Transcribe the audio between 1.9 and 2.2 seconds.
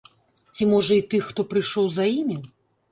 за